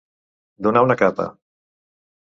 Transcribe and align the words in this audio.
Donar 0.67 0.83
una 0.87 0.97
capa. 1.03 1.29